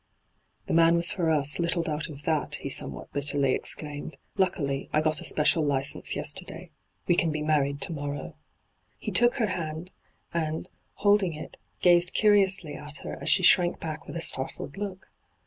'The 0.65 0.73
man 0.73 0.95
was 0.95 1.11
for 1.11 1.29
us, 1.29 1.59
little 1.59 1.83
doubt 1.83 2.09
of 2.09 2.23
that,' 2.23 2.55
he 2.55 2.69
somewhat 2.69 3.13
bitterly 3.13 3.51
exclaimed.' 3.53 4.17
Luckily, 4.39 4.89
I 4.91 4.99
got 4.99 5.21
a 5.21 5.23
special 5.23 5.63
license 5.63 6.15
yesterday. 6.15 6.71
We 7.05 7.13
can 7.13 7.29
be 7.31 7.43
married 7.43 7.81
to 7.81 7.93
morrow.' 7.93 8.33
hyGoogIc 8.99 9.05
136 9.21 9.21
ENTRAPPED 9.21 9.21
He 9.21 9.21
took 9.21 9.33
her 9.35 9.61
hand, 9.63 9.91
and, 10.33 10.69
holding 11.05 11.33
it, 11.35 11.57
gazed 11.81 12.13
curiously 12.13 12.73
at 12.73 12.97
her 13.05 13.13
as 13.21 13.29
she 13.29 13.43
shrank 13.43 13.79
back 13.79 14.07
with 14.07 14.15
a 14.15 14.21
startled 14.21 14.75
look. 14.75 15.11